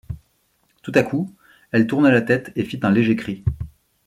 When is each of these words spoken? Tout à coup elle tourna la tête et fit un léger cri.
Tout 0.81 0.93
à 0.95 1.03
coup 1.03 1.31
elle 1.71 1.85
tourna 1.85 2.09
la 2.09 2.23
tête 2.23 2.51
et 2.55 2.63
fit 2.65 2.79
un 2.81 2.89
léger 2.89 3.15
cri. 3.15 3.43